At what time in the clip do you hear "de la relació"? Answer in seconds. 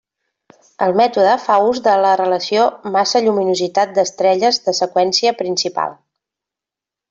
1.89-2.65